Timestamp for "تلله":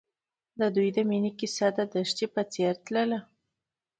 2.85-3.19